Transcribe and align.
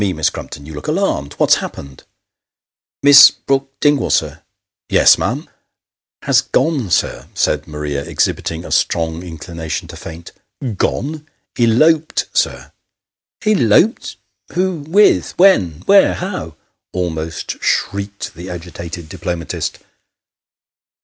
Miss 0.01 0.31
Crumpton, 0.31 0.65
you 0.65 0.73
look 0.73 0.87
alarmed. 0.87 1.33
What 1.33 1.53
has 1.53 1.59
happened?"" 1.61 2.05
Miss 3.03 3.29
Brook 3.29 3.69
Dingwall, 3.79 4.09
sir 4.09 4.41
""Yes, 4.89 5.15
ma'am?"" 5.19 5.47
Has 6.23 6.41
gone, 6.41 6.89
sir" 6.89 7.27
said 7.45 7.67
Maria, 7.67 8.03
exhibiting 8.03 8.65
a 8.65 8.71
strong 8.71 9.21
inclination 9.21 9.87
to 9.89 9.95
faint." 9.95 10.31
Gone!"" 10.77 11.27
Eloped, 11.59 12.25
sir."" 12.33 12.71
Eloped! 13.45 14.15
Who 14.53 14.77
with 14.79 15.37
when 15.37 15.83
where 15.85 16.15
how?" 16.15 16.55
almost 16.93 17.61
shrieked 17.61 18.33
the 18.33 18.49
agitated 18.49 19.07
diplomatist. 19.07 19.77